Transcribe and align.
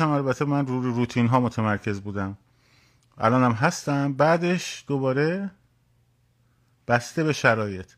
البته 0.00 0.44
من 0.44 0.66
رو 0.66 0.82
روتین 0.82 1.26
ها 1.26 1.40
متمرکز 1.40 2.00
بودم. 2.00 2.38
الانم 3.18 3.52
هستم. 3.52 4.12
بعدش 4.12 4.84
دوباره 4.86 5.50
بسته 6.88 7.24
به 7.24 7.32
شرایط. 7.32 7.92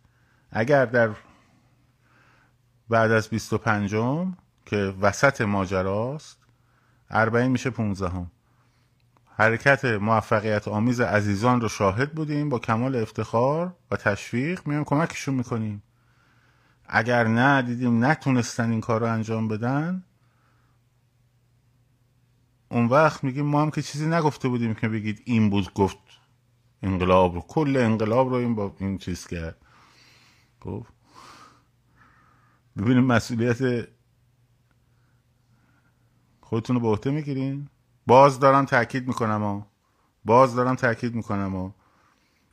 اگر 0.50 0.86
در 0.86 1.10
بعد 2.88 3.10
از 3.10 3.28
25 3.28 3.94
م 3.94 4.36
که 4.66 4.94
وسط 5.00 5.40
ماجراست 5.40 6.38
اربعین 7.10 7.50
میشه 7.50 7.70
15 7.70 8.08
هم. 8.08 8.30
حرکت 9.36 9.84
موفقیت 9.84 10.68
آمیز 10.68 11.00
عزیزان 11.00 11.60
رو 11.60 11.68
شاهد 11.68 12.12
بودیم. 12.12 12.48
با 12.48 12.58
کمال 12.58 12.96
افتخار 12.96 13.74
و 13.90 13.96
تشویق 13.96 14.66
میام 14.66 14.84
کمکشون 14.84 15.34
می‌کنیم. 15.34 15.82
اگر 16.86 17.24
نه 17.26 17.62
دیدیم 17.62 18.04
نتونستن 18.04 18.70
این 18.70 18.80
کار 18.80 19.00
رو 19.00 19.06
انجام 19.06 19.48
بدن. 19.48 20.02
اون 22.74 22.86
وقت 22.86 23.24
میگیم 23.24 23.46
ما 23.46 23.62
هم 23.62 23.70
که 23.70 23.82
چیزی 23.82 24.06
نگفته 24.06 24.48
بودیم 24.48 24.74
که 24.74 24.88
بگید 24.88 25.22
این 25.24 25.50
بود 25.50 25.74
گفت 25.74 25.98
انقلاب 26.82 27.34
رو 27.34 27.40
کل 27.40 27.76
انقلاب 27.76 28.28
رو 28.28 28.34
این 28.34 28.54
با 28.54 28.76
این 28.78 28.98
چیز 28.98 29.26
کرد. 29.26 29.56
خب. 30.60 30.86
ببینیم 32.78 33.04
مسئولیت 33.04 33.88
خودتون 36.40 36.76
رو 36.76 36.82
به 36.82 36.88
عهده 36.88 37.10
می‌گیرین. 37.10 37.68
باز 38.06 38.40
دارم 38.40 38.64
تاکید 38.64 39.08
می‌کنم 39.08 39.42
ها. 39.42 39.66
باز 40.24 40.54
دارم 40.54 40.74
تاکید 40.74 41.14
می‌کنم 41.14 41.56
ها. 41.56 41.74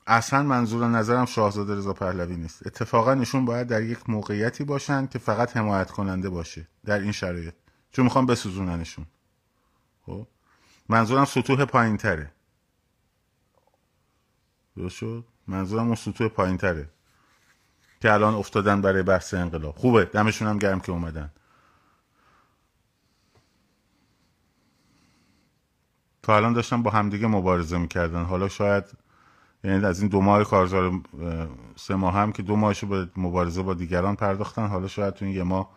اصلا 0.08 0.44
منظور 0.44 0.88
نظرم 0.88 1.26
شاهزاده 1.26 1.76
رضا 1.76 1.94
پهلوی 1.94 2.36
نیست. 2.36 2.67
اتفاقا 2.67 3.14
نشون 3.14 3.45
باید 3.45 3.67
در 3.67 3.84
یک 3.84 4.09
موقعیتی 4.09 4.64
باشن 4.64 5.08
که 5.08 5.20
فقط 5.20 5.58
حمایت 5.58 5.92
کننده 5.92 6.30
باشه 6.30 6.67
در 6.86 7.00
این 7.00 7.12
شرایط. 7.12 7.53
چون 7.92 8.06
می‌خوام 8.06 8.26
بسوزوننشون. 8.26 9.06
خب. 10.05 10.28
منظورم 10.90 11.26
سطوح 11.26 11.66
پایین 11.66 11.98
تره 11.98 12.32
درست 14.78 14.95
شد؟ 14.95 15.25
منظورم 15.48 15.86
اون 15.86 15.95
سطوح 15.95 16.28
پایین 16.28 16.58
تره 16.58 16.89
که 18.02 18.14
الان 18.14 18.34
افتادن 18.34 18.81
برای 18.81 19.03
بحث 19.03 19.34
انقلاب. 19.34 19.78
خوبه. 19.78 20.06
دمشون 20.06 20.48
هم 20.48 20.58
گرم 20.58 20.80
که 20.80 20.92
اومدن. 20.92 21.31
تا 26.23 26.36
الان 26.36 26.53
داشتن 26.53 26.84
با 26.84 26.92
همدیگه 26.92 27.28
مبارزه 27.28 27.78
می‌کردن. 27.78 28.23
حالا 28.23 28.47
شاید 28.47 28.84
یعنی 29.64 29.86
از 29.86 30.00
این 30.00 30.09
دو 30.09 30.22
ماه 30.22 30.44
کارزار 30.44 31.02
سه 31.75 31.95
ماه 31.95 32.14
هم 32.14 32.31
که 32.31 32.44
دو 32.44 32.56
ماهشو 32.56 32.88
به 32.88 33.09
مبارزه 33.18 33.62
با 33.62 33.73
دیگران 33.73 34.16
پرداختن 34.16 34.68
حالا 34.68 34.88
شاید 34.88 35.14
تو 35.14 35.25
این 35.25 35.36
یه 35.36 35.44
ماه 35.44 35.72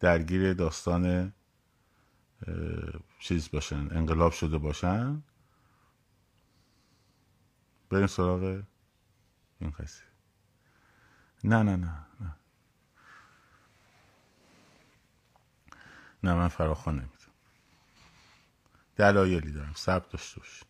درگیر 0.00 0.52
داستان 0.54 1.32
چیز 3.20 3.50
باشن 3.50 3.76
انقلاب 3.76 4.32
شده 4.32 4.58
باشن. 4.58 5.22
بریم 7.90 8.06
سراغ 8.06 8.62
این 9.60 9.70
قصه 9.70 10.02
نه 11.44 11.62
نه 11.62 11.76
نه 11.76 12.06
نه. 12.20 12.36
نه 16.24 16.34
من 16.34 16.48
فراخوان 16.48 16.96
نمیدم 16.96 17.16
دلایلی 18.96 19.52
دارم 19.52 19.74
سب 19.76 20.08
داشته 20.10 20.40
باش 20.40 20.64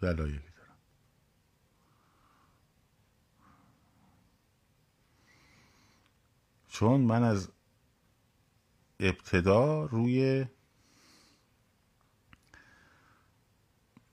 دلایلی 0.00 0.38
دارم. 0.38 0.76
چون 6.68 7.00
من 7.00 7.22
از 7.22 7.48
ابتدا 9.02 9.84
روی 9.84 10.46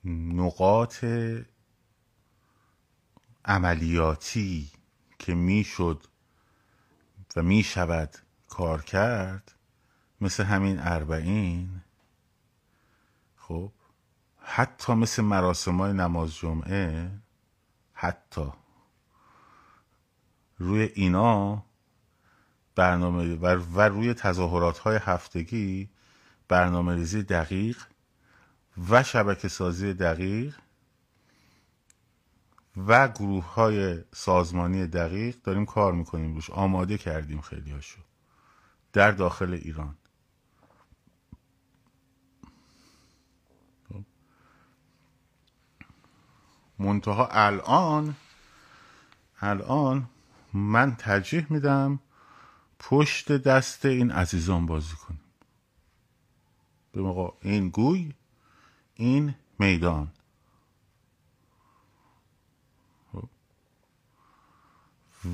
نقاط 0.06 1.06
عملیاتی 3.46 4.72
که 5.20 5.34
می‌شد 5.34 6.04
و 7.36 7.44
می 7.44 7.64
شود 7.64 8.18
کار 8.48 8.82
کرد 8.82 9.56
مثل 10.22 10.44
همین 10.44 10.80
اربعین 10.80 11.82
خب 13.36 13.72
حتی 14.38 14.94
مثل 14.94 15.22
مراسم 15.22 15.78
های 15.78 15.94
نماز 15.94 16.36
جمعه 16.36 17.12
حتی 17.94 18.52
روی 20.58 20.82
اینا 20.82 21.66
برنامه 22.76 23.36
و, 23.36 23.80
روی 23.80 24.14
تظاهرات 24.14 24.78
های 24.78 25.00
هفتگی 25.02 25.90
برنامه 26.48 26.96
ریزی 26.96 27.24
دقیق 27.24 27.78
و 28.90 29.04
شبکه 29.04 29.48
سازی 29.48 29.94
دقیق 29.94 30.56
و 32.88 33.08
گروه 33.08 33.54
های 33.54 34.04
سازمانی 34.14 34.88
دقیق 34.88 35.36
داریم 35.44 35.66
کار 35.66 35.94
می‌کنیم 35.94 36.36
روش 36.36 36.50
آماده 36.50 36.98
کردیم 36.98 37.42
خیلی 37.42 37.72
هاشو 37.72 38.00
در 38.94 39.12
داخل 39.12 39.54
ایران. 39.54 39.96
منتها 46.80 47.28
الان 47.32 48.16
الان 49.42 50.10
من 50.54 50.96
ترجیح 50.96 51.48
میدم 51.50 52.00
پشت 52.80 53.32
دست 53.32 53.86
این 53.86 54.12
عزیزان 54.12 54.66
بازی 54.66 54.96
کنیم. 54.96 55.22
به 56.92 57.02
موقع 57.02 57.38
این 57.42 57.70
گوی 57.70 58.14
این 58.96 59.36
میدان. 59.60 60.12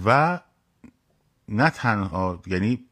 و 0.05 0.39
نه 1.49 1.69
تنها 1.69 2.41
یعنی 2.45 2.85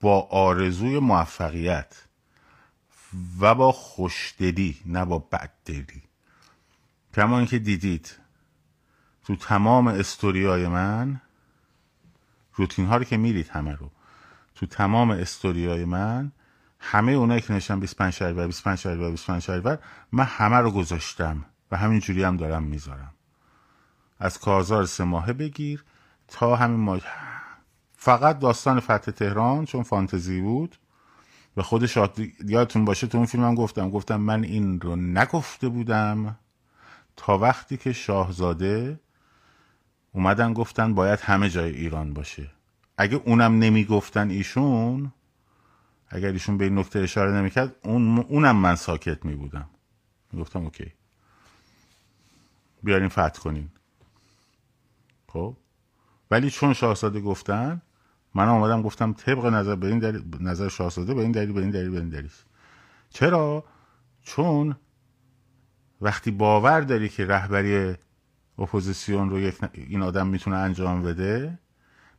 با 0.00 0.20
آرزوی 0.20 0.98
موفقیت 0.98 2.04
و 3.40 3.54
با 3.54 3.72
خوشدلی 3.72 4.80
نه 4.86 5.04
با 5.04 5.18
بددلی. 5.18 6.02
کما 7.14 7.44
که 7.44 7.58
دیدید 7.58 8.16
تو 9.24 9.36
تمام 9.36 9.86
استوریای 9.86 10.68
من 10.68 11.20
روتین 12.54 12.86
ها 12.86 12.96
رو 12.96 13.04
که 13.04 13.16
میرید 13.16 13.48
همه 13.48 13.74
رو. 13.74 13.90
تو 14.60 14.66
تمام 14.66 15.10
استوریای 15.10 15.84
من 15.84 16.32
همه 16.80 17.12
اونایی 17.12 17.40
که 17.40 17.52
نشن 17.52 17.80
25 17.80 18.12
شهریور 18.12 18.46
25 18.46 18.78
شهریور 18.78 19.10
25 19.10 19.42
شهریور 19.42 19.78
من 20.12 20.24
همه 20.24 20.56
رو 20.56 20.70
گذاشتم 20.70 21.44
و 21.70 21.76
همین 21.76 22.00
جوری 22.00 22.22
هم 22.22 22.36
دارم 22.36 22.62
می‌ذارم. 22.62 23.14
از 24.18 24.38
کارزار 24.38 24.86
سه 24.86 25.04
ماهه 25.04 25.32
بگیر 25.32 25.84
تا 26.28 26.56
همین 26.56 26.80
ماه. 26.80 27.00
فقط 27.96 28.38
داستان 28.38 28.80
فتح 28.80 29.10
تهران 29.12 29.64
چون 29.64 29.82
فانتزی 29.82 30.40
بود. 30.40 30.76
به 31.54 31.62
خود 31.62 31.86
شاد 31.86 32.18
یادتون 32.44 32.84
باشه 32.84 33.06
تو 33.06 33.18
اون 33.18 33.26
فیلم 33.26 33.44
هم 33.44 33.54
گفتم. 33.54 33.90
گفتم 33.90 34.20
من 34.20 34.44
این 34.44 34.80
رو 34.80 34.96
نگفته 34.96 35.68
بودم 35.68 36.38
تا 37.16 37.38
وقتی 37.38 37.76
که 37.76 37.92
شاهزاده 37.92 39.00
اومدن 40.12 40.52
گفتن 40.52 40.94
باید 40.94 41.20
همه 41.20 41.50
جای 41.50 41.70
ایران 41.70 42.14
باشه. 42.14 42.59
اگه 43.00 43.16
اونم 43.24 43.58
نمی‌گفتن 43.58 44.30
ایشون 44.30 45.12
اگر 46.08 46.32
ایشون 46.32 46.58
به 46.58 46.64
این 46.64 46.78
نکته 46.78 46.98
اشاره 46.98 47.32
نمی‌کرد 47.32 47.76
اون 47.84 48.18
اونم 48.18 48.56
من 48.56 48.76
ساکت 48.76 49.24
میبودم. 49.24 49.68
می‌گفتم 50.32 50.60
اوکی. 50.60 50.92
بیارین 52.82 53.08
فتح 53.08 53.28
کنین. 53.42 53.68
خب؟ 55.28 55.56
ولی 56.30 56.50
چون 56.50 56.72
شاهزاده 56.72 57.20
گفتن 57.20 57.82
من 58.34 58.48
آمدم 58.48 58.82
گفتم 58.82 59.12
طبق 59.12 59.46
نظر 59.46 59.74
به 59.74 59.86
این 59.86 59.98
دلیل 59.98 60.22
نظر 60.40 60.68
شاهزاده 60.68 61.14
به 61.14 61.20
این 61.20 61.32
دلیل 61.32 61.52
به 61.52 61.60
این 61.60 61.70
دلیل 61.70 61.90
به 61.90 61.98
این 61.98 62.08
دلیل. 62.08 62.30
چرا؟ 63.10 63.64
چون 64.22 64.76
وقتی 66.00 66.30
باور 66.30 66.80
داری 66.80 67.08
که 67.08 67.26
رهبری 67.26 67.94
اپوزیسیون 68.58 69.30
رو 69.30 69.40
یک 69.40 69.56
این 69.72 70.02
آدم 70.02 70.26
می‌تونه 70.26 70.56
انجام 70.56 71.02
بده 71.02 71.58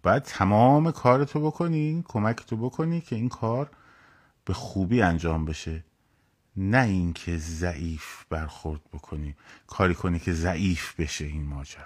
باید 0.03 0.23
تمام 0.23 0.91
کارتو 0.91 1.39
بکنی 1.39 2.03
کمکتو 2.07 2.57
بکنی 2.57 3.01
که 3.01 3.15
این 3.15 3.29
کار 3.29 3.69
به 4.45 4.53
خوبی 4.53 5.01
انجام 5.01 5.45
بشه. 5.45 5.83
نه 6.57 6.83
اینکه 6.83 7.37
ضعیف 7.37 8.25
برخورد 8.29 8.81
بکنی. 8.93 9.35
کاری 9.67 9.93
کنی 9.93 10.19
که 10.19 10.33
ضعیف 10.33 10.99
بشه 10.99 11.25
این 11.25 11.45
ماجرا. 11.45 11.83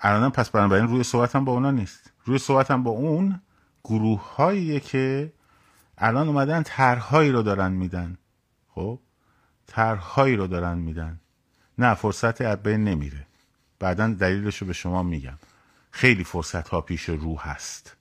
الان 0.00 0.30
پس 0.30 0.50
بنابراین 0.50 0.88
روی 0.88 1.02
صحبتم 1.02 1.44
با 1.44 1.52
اونا 1.52 1.70
نیست. 1.70 2.12
روی 2.24 2.38
صحبتم 2.38 2.82
با 2.82 2.90
اون 2.90 3.40
گروه 3.84 4.34
هایی 4.34 4.80
که 4.80 5.32
الان 5.98 6.28
اومدن 6.28 6.62
طرحهایی 6.62 7.30
رو 7.32 7.42
دارن 7.42 7.72
میدن. 7.72 8.18
خب؟ 8.68 8.98
طرحهایی 9.66 10.36
رو 10.36 10.46
دارن 10.46 10.78
میدن. 10.78 11.20
نه 11.78 11.94
فرصت 11.94 12.42
بین 12.42 12.84
نمیره. 12.84 13.26
بعدا 13.78 14.08
دلیلش 14.08 14.56
رو 14.56 14.66
به 14.66 14.72
شما 14.72 15.02
میگم. 15.02 15.38
خیلی 15.90 16.24
فرصت 16.24 16.68
ها 16.68 16.80
پیش 16.80 17.04
رو 17.04 17.38
هست. 17.38 17.96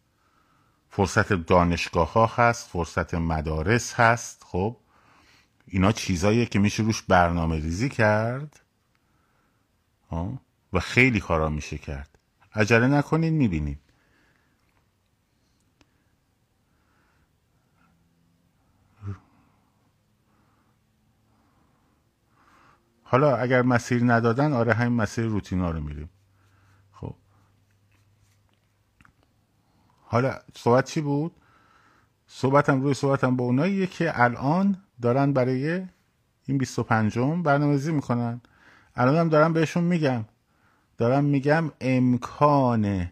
فرصت 0.89 1.33
دانشگاه 1.33 2.13
ها 2.13 2.25
هست 2.25 2.69
فرصت 2.69 3.13
مدارس 3.13 3.93
هست 3.93 4.43
خب؟ 4.45 4.77
اینا 5.67 5.91
چیزاییه 5.91 6.45
که 6.45 6.59
میشه 6.59 6.83
روش 6.83 7.01
برنامه 7.01 7.55
ریزی 7.55 7.89
کرد؟ 7.89 8.59
و 10.73 10.79
خیلی 10.79 11.19
کارا 11.19 11.49
میشه 11.49 11.77
کرد. 11.77 12.17
عجله 12.55 12.87
نکنین 12.87 13.33
می‌بینید 13.33 13.79
حالا 23.03 23.37
اگر 23.37 23.61
مسیر 23.61 24.01
ندادن 24.05 24.53
آره 24.53 24.73
همین 24.73 25.01
مسیر 25.01 25.25
روتینا 25.25 25.71
رو 25.71 25.81
میریم. 25.81 26.09
حالا 30.11 30.39
صحبت 30.55 30.85
چی 30.85 31.01
بود؟ 31.01 31.35
صحبتم 32.27 32.81
روی 32.81 32.93
صحبتم 32.93 33.35
با 33.35 33.45
اوناییه 33.45 33.87
که 33.87 34.21
الان 34.21 34.77
دارن 35.01 35.33
برای 35.33 35.85
این 36.45 36.57
25 36.57 37.19
برنامه‌ریزی 37.19 37.91
می‌کنن. 37.91 38.41
الان 38.95 39.15
هم 39.15 39.29
دارم 39.29 39.53
بهشون 39.53 39.83
میگم. 39.83 40.25
دارم 40.97 41.23
میگم 41.23 41.71
امکان 41.81 43.11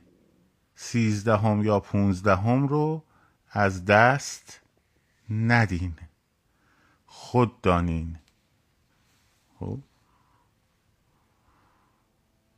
سیزدهم 0.75 1.63
یا 1.63 1.79
پونزدهم 1.79 2.67
رو 2.67 3.03
از 3.49 3.85
دست 3.85 4.61
ندین. 5.29 5.93
خود 7.05 7.61
دانین. 7.61 8.17
خب؟ 9.59 9.79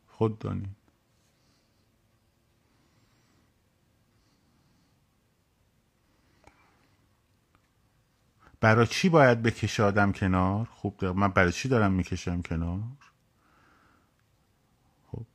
خود 0.07 0.39
دانین. 0.39 0.75
برای 8.61 8.87
چی 8.87 9.09
باید 9.09 9.41
بکشه 9.41 9.83
آدم 9.83 10.11
کنار؟ 10.11 10.65
خوب 10.65 11.05
من 11.05 11.27
برای 11.27 11.51
چی 11.51 11.69
دارم 11.69 11.91
می‌کشم 11.91 12.41
کنار؟ 12.41 12.79
خب. 15.07 15.25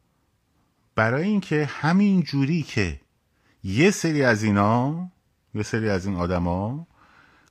برای 0.94 1.24
اینکه 1.24 1.64
همین 1.64 2.22
جوری 2.22 2.62
که 2.62 3.00
یه 3.64 3.90
سری 3.90 4.22
از 4.24 4.42
اینا 4.42 5.08
یه 5.54 5.62
سری 5.62 5.90
از 5.90 6.06
این 6.06 6.16
آدما 6.16 6.86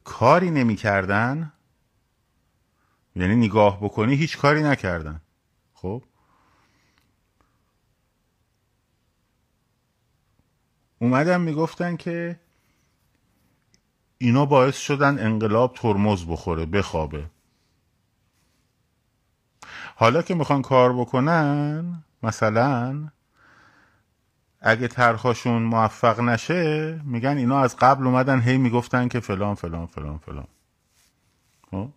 کاری 0.04 0.52
نمی‌کردن 0.52 1.54
یعنی 3.16 3.36
نگاه 3.36 3.80
بکنی 3.82 4.16
هیچ 4.16 4.38
کاری 4.38 4.64
نکردن. 4.64 5.22
خب. 5.74 6.04
اومدن 11.00 11.42
می‌گفتن 11.42 11.96
که 11.96 12.40
اینا 14.18 14.46
باعث 14.46 14.78
شدن 14.78 15.26
انقلاب 15.26 15.74
ترمز 15.74 16.26
بخوره 16.26 16.66
بخوابه. 16.66 17.30
حالا 19.96 20.22
که 20.22 20.36
می‌خوان 20.36 20.62
کار 20.62 20.94
بکنن 20.94 22.04
مثلا 22.24 23.10
اگه 24.62 24.88
طرحشون 24.88 25.62
موفق 25.64 26.20
نشه 26.20 27.02
میگن 27.06 27.38
اینا 27.38 27.60
از 27.60 27.76
قبل 27.76 28.08
اومدن 28.08 28.40
هی 28.40 28.58
می‌گفتن 28.58 29.08
که 29.08 29.20
فلان 29.20 29.56
فلان 29.56 29.86
فلان 29.86 30.18
فلان. 30.18 30.48
خب؟ 31.72 31.90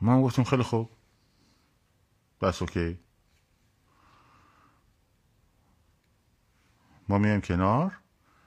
ما 0.00 0.22
گفتیم 0.22 0.44
خیلی 0.44 0.62
خوب. 0.62 0.90
بس 2.40 2.62
اوکی. 2.62 2.98
ما 7.08 7.18
میایم 7.18 7.40
کنار. 7.40 7.98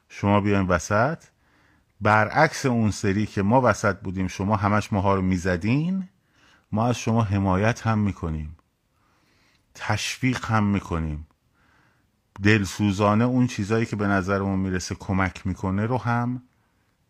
شما 0.10 0.42
بیایم 0.42 0.70
وسط. 0.70 1.24
برعکس 2.02 2.66
اون 2.66 2.92
سری 2.92 3.26
که 3.26 3.42
ما 3.42 3.62
وسط 3.62 4.00
بودیم 4.00 4.28
شما 4.28 4.56
همش 4.56 4.94
ماها 4.94 5.16
رو 5.16 5.22
می‌زدین 5.22 6.10
ما 6.72 6.88
از 6.88 6.98
شما 6.98 7.24
حمایت 7.24 7.88
هم 7.88 8.00
می‌کنیم. 8.00 8.58
تشویق 9.76 10.46
هم 10.46 10.64
می‌کنیم. 10.64 11.28
دلسوزانه 12.44 13.24
اون 13.24 13.48
چیزایی 13.48 13.86
که 13.86 13.96
به 13.96 14.08
نظرمون 14.08 14.60
می‌رسه 14.60 14.96
کمک 14.96 15.48
می‌کنه 15.48 15.86
رو 15.86 15.98
هم 15.98 16.44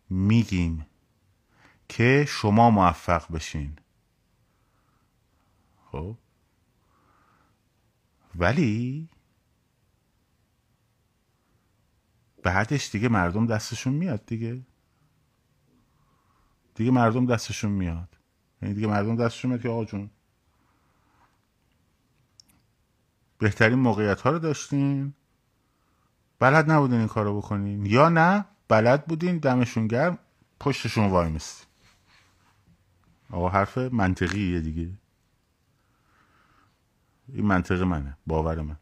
میگیم 0.09 0.85
که 1.89 2.25
شما 2.27 2.69
موفق 2.69 3.31
بشین. 3.31 3.77
خب؟ 5.91 6.17
ولی 8.35 9.09
بعدش 12.47 12.91
دیگه 12.91 13.09
مردم 13.09 13.47
دستشون 13.47 13.93
میاد 13.93 14.25
دیگه. 14.25 14.61
دیگه 16.75 16.91
مردم 16.91 17.25
دستشون 17.25 17.71
میاد. 17.71 18.17
یعنی 18.61 18.75
دیگه 18.75 18.87
مردم 18.87 19.15
دستشون 19.15 19.51
میاد 19.51 19.61
که 19.61 19.69
آقا 19.69 19.85
جون. 19.85 20.09
بهترین 23.37 23.79
موقعیت 23.79 24.21
ها 24.21 24.29
رو 24.29 24.39
داشتین. 24.39 25.13
بلد 26.39 26.71
نبودین 26.71 26.99
این 26.99 27.07
کارو 27.07 27.37
بکنین. 27.37 27.85
یا 27.85 28.09
نه 28.09 28.45
بلد 28.67 29.05
بودین 29.05 29.37
دمشون 29.37 29.87
گرم 29.87 30.17
پشتشون 30.59 31.09
وای 31.09 31.29
میستین. 31.29 31.67
آقا 33.31 33.49
حرف 33.49 33.77
منطقیه 33.77 34.61
دیگه. 34.61 34.89
این 37.33 37.45
منطق 37.45 37.81
منه 37.81 38.17
باور 38.27 38.61
من. 38.61 38.77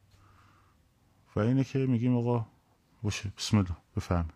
و 1.36 1.40
اینه 1.40 1.64
که 1.64 1.80
میگیم 1.80 2.18
آقا 2.18 2.55
وش 3.06 3.28
بسم 3.28 3.58
الله 3.58 3.76
بفهم. 3.98 4.28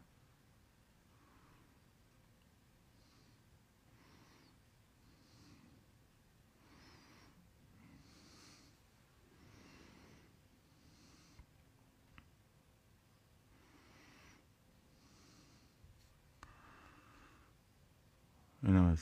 إنما 18.63 18.95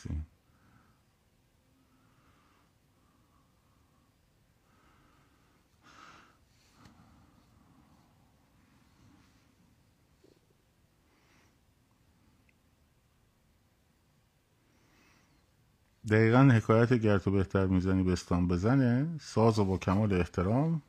دقیقا 16.09 16.49
حکایت 16.53 16.93
گرتو 16.93 17.31
بهتر 17.31 17.65
می‌زنی 17.65 18.03
بستان 18.03 18.47
بزنه 18.47 19.19
ساز 19.21 19.59
و 19.59 19.65
با 19.65 19.77
کمال 19.77 20.13
احترام 20.13 20.81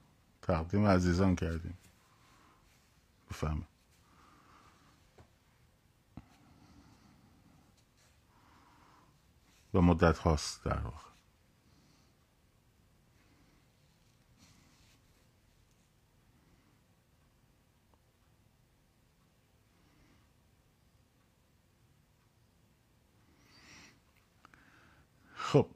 تقدیم 0.42 0.86
عزیزان 0.86 1.36
کردیم. 1.36 1.78
بفهمه 3.30 3.62
و 9.74 9.80
مدت 9.80 10.18
هاست 10.18 10.64
در 10.64 10.78
واقع 10.80 11.08
خب 25.34 25.66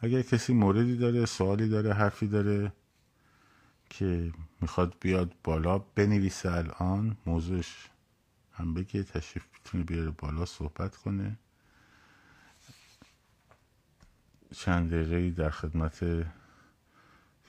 اگر 0.00 0.22
کسی 0.22 0.52
موردی 0.54 0.96
داره 0.96 1.26
سوالی 1.26 1.68
داره 1.68 1.92
حرفی 1.92 2.26
داره 2.26 2.72
که 3.90 4.32
می‌خواد 4.60 4.96
بیاد 5.00 5.32
بالا 5.44 5.78
بنویسه 5.78 6.52
الان 6.52 7.16
موضوعش 7.26 7.90
هم 8.52 8.74
بگه 8.74 9.02
تشریف 9.02 9.44
می‌تونه 9.54 9.84
بیاره 9.84 10.10
بالا 10.10 10.44
صحبت 10.44 10.96
کنه. 10.96 11.38
چند 14.56 14.90
دقیقه 14.90 15.30
در 15.30 15.50
خدمت 15.50 16.26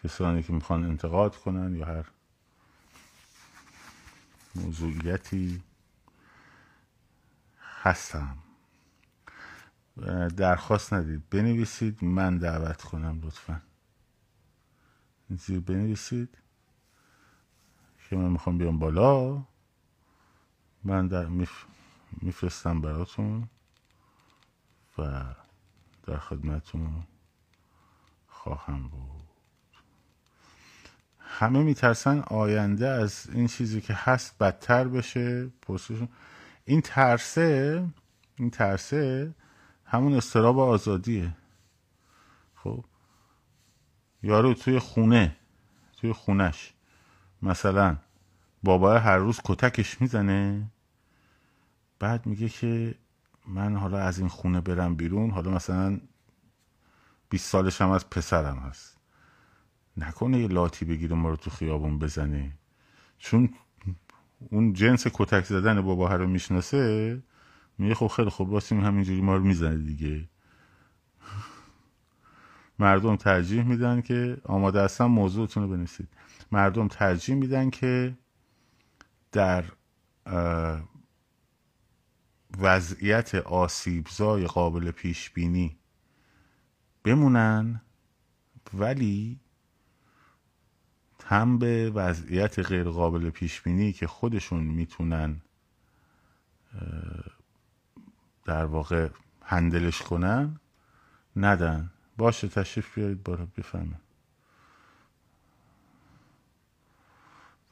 کسانی 0.04 0.44
که 0.44 0.54
می‌خوان 0.54 0.84
انتقاد 0.84 1.36
کنن 1.36 1.76
یا 1.76 1.86
هر 1.86 2.06
موضوعیتی 4.56 5.62
هستم. 7.84 8.38
درخواست 10.38 10.94
ندید. 10.94 11.30
بنویسید. 11.30 12.04
من 12.04 12.38
دعوت 12.38 12.82
کنم 12.82 13.20
لطفا. 13.24 13.62
زیر 15.30 15.60
بنویسید. 15.60 16.38
که 18.10 18.16
من 18.16 18.30
می‌خوام 18.30 18.58
بیام 18.58 18.80
بالا. 18.80 19.44
من 20.84 21.08
در 21.08 21.26
میف... 21.26 21.66
میفرستم 22.22 22.82
براتون. 22.82 23.50
و 24.98 25.24
در 26.04 26.18
خدمتون 26.18 27.04
خواهم 28.28 28.88
بود. 28.88 29.24
همه 31.20 31.64
میترسن 31.64 32.20
آینده 32.20 32.88
از 32.88 33.28
این 33.32 33.48
چیزی 33.48 33.82
که 33.82 33.94
هست 33.94 34.38
بدتر 34.38 34.88
بشه. 34.88 35.48
پرسشون 35.62 36.10
این 36.66 36.82
ترسه 36.82 37.88
این 38.36 38.50
ترسه 38.50 39.34
همون 39.90 40.14
استراب 40.14 40.60
آزادیه. 40.60 41.36
خب. 42.56 42.86
یارو 44.24 44.54
توی 44.54 44.80
خونه 44.80 45.36
توی 45.98 46.14
خونش. 46.14 46.74
مثلا 47.42 47.98
بابا 48.64 49.00
هر 49.00 49.18
روز 49.18 49.40
کتکش 49.44 50.02
می‌زنه. 50.02 50.72
بعد 52.00 52.26
میگه 52.26 52.50
که 52.50 52.96
من 53.48 53.76
حالا 53.76 54.00
از 54.00 54.20
این 54.20 54.28
خونه 54.28 54.62
برم 54.62 54.96
بیرون. 54.96 55.30
حالا 55.30 55.52
مثلا 55.52 56.00
20 57.30 57.50
سالش 57.50 57.82
هم 57.82 57.90
از 57.90 58.10
پسرم 58.10 58.58
هست. 58.58 58.98
نکنه 59.98 60.40
یه 60.40 60.48
لاتی 60.48 60.86
بگیره 60.86 61.16
ما 61.16 61.30
رو 61.30 61.36
تو 61.36 61.50
خیابون 61.50 62.00
بزنه. 62.00 62.52
چون 63.18 63.50
اون 64.50 64.74
جنس 64.74 65.08
کتک 65.14 65.46
زدن 65.46 65.82
بابا 65.82 66.16
رو 66.16 66.28
می‌شناسه 66.28 67.24
میگه 67.78 67.96
خب 67.96 68.08
خیلی 68.08 68.30
خب 68.30 68.62
همینجوری 68.72 69.22
ما 69.22 69.36
رو 69.36 69.44
می‌زنه 69.44 69.78
دیگه. 69.78 70.30
مردم 72.80 73.16
ترجیح 73.16 73.64
میدن 73.64 74.02
که 74.02 74.38
آماده 74.44 74.82
هستن 74.82 75.06
موضوعتون 75.06 75.64
رو 75.64 75.70
بنویسید. 75.70 76.08
مردم 76.52 76.88
ترجیح 76.88 77.36
میدن 77.36 77.70
که 77.70 78.18
در 79.32 79.66
وضعیت 82.60 83.36
آسیبزای 83.36 84.46
قابل 84.46 84.92
پیش 84.92 85.30
بینی 85.30 85.78
بمونن 87.04 87.82
ولی 88.74 89.40
هم 91.26 91.60
به 91.60 91.90
وضعیت 91.90 92.60
غیر 92.60 92.90
قابل 92.90 93.30
پیش 93.30 93.62
بینی 93.62 93.94
که 93.94 94.08
خودشون 94.08 94.64
می‌تونن 94.64 95.42
در 98.48 98.66
واقع 98.66 99.10
هندلش 99.44 100.04
کنن 100.04 100.62
ندن. 101.38 101.92
باشه 102.18 102.50
تشریف 102.50 102.96
بیارید 102.96 103.24
بالا 103.24 103.48
بفهمه 103.58 104.02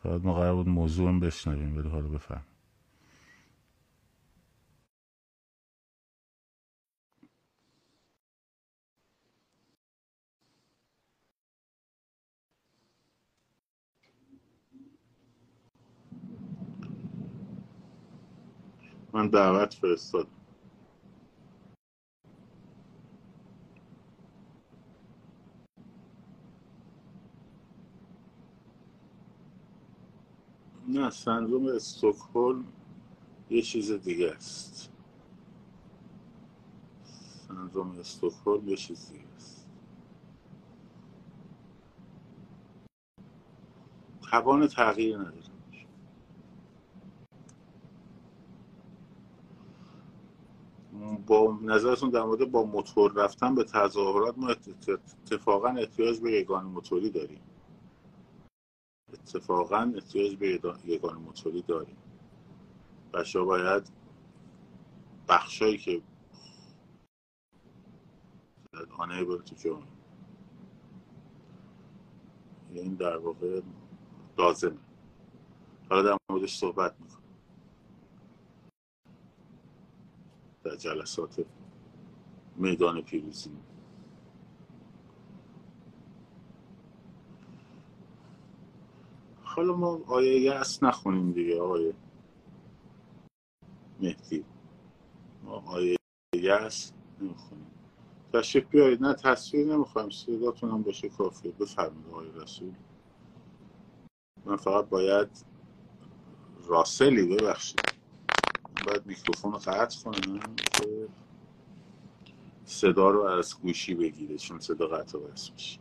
فقط 0.03 0.21
ما 0.21 0.33
قرار 0.35 0.55
بود 0.55 0.69
موضوع 0.69 1.19
بشنویم 1.19 1.77
ولی 1.77 1.89
حالا 1.89 2.09
بفهم 2.09 2.45
من 19.13 19.29
دعوت 19.29 19.73
فرستادم. 19.73 20.34
نه 30.87 31.09
سندروم 31.09 31.67
استکهلم 31.67 32.65
یه 33.49 33.61
چیز 33.61 33.91
دیگه 33.91 34.31
است. 34.31 34.91
سندروم 37.47 37.99
استکهلم 37.99 38.69
یه 38.69 38.75
چیز 38.75 39.09
دیگه 39.11 39.25
است. 39.35 39.67
توان 44.31 44.67
تغییر 44.67 45.17
نداره. 45.17 45.35
با 51.27 51.59
نظرتون 51.61 52.09
در 52.09 52.23
مورد 52.23 52.51
با 52.51 52.63
موتور 52.63 53.13
رفتن 53.13 53.55
به 53.55 53.63
تظاهرات 53.63 54.37
ما 54.37 54.49
اتفاقا 54.49 55.69
احتیاج 55.69 56.19
به 56.19 56.31
یگان 56.31 56.65
موتوری 56.65 57.09
داریم. 57.09 57.41
اتفاقا 59.15 59.93
احتیاج 59.95 60.35
به 60.35 60.61
یگان 60.85 61.15
موتوری 61.15 61.61
داریم. 61.61 61.97
بچه 63.13 63.41
باید 63.41 63.89
بخشایی 65.29 65.77
که 65.77 66.01
آنه 68.97 69.25
تو 69.25 69.55
جامعه 69.55 69.87
این 72.69 72.93
در 72.93 73.17
واقع 73.17 73.61
لازمه. 74.37 74.79
حالا 75.89 76.01
در 76.01 76.17
موردش 76.29 76.57
صحبت 76.57 76.95
می‌کنم. 76.99 77.23
در 80.63 80.75
جلسات 80.75 81.45
میدان 82.55 83.01
پیروزی. 83.01 83.51
حالا 89.55 89.75
ما 89.75 90.01
آیه 90.07 90.39
یأس 90.41 90.83
نخونیم 90.83 91.31
دیگه 91.31 91.61
آقای 91.61 91.93
مهدی. 93.99 94.45
ما 95.43 95.63
آیه 95.67 95.97
یأس 96.35 96.91
نمی‌خونیم. 97.21 97.71
تشریف 98.33 98.67
بیایید 98.67 99.01
نه 99.03 99.13
تصویر 99.13 99.67
نمی‌خوایم. 99.67 100.09
صداتون 100.09 100.71
هم 100.71 100.83
باشه 100.83 101.09
کافیه. 101.09 101.51
بفرمید 101.51 102.07
آقای 102.07 102.31
رسول. 102.31 102.73
من 104.45 104.55
فقط 104.55 104.85
باید 104.89 105.45
راسلی 106.67 107.35
ببخشید. 107.37 107.81
باید 108.87 109.05
میکروفون 109.05 109.51
رو 109.51 109.57
قطع 109.57 110.03
کنم 110.03 110.55
که 110.55 111.07
صدا 112.65 113.09
رو 113.09 113.23
از 113.23 113.59
گوشی 113.59 113.95
بگیره 113.95 114.37
چون 114.37 114.59
صدا 114.59 114.87
قطع 114.87 115.19
بس 115.19 115.51
میشه. 115.51 115.79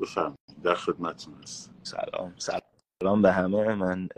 بفرمایید. 0.00 0.43
در 0.64 0.74
خدمتتون 0.74 1.34
هست 1.42 1.74
سلام. 1.82 2.34
سلام 3.00 3.22
به 3.22 3.32
همه. 3.32 3.74
من 3.74 4.08